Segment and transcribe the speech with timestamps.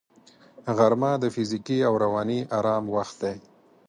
[0.77, 3.35] غرمه د فزیکي او رواني آرام وخت دی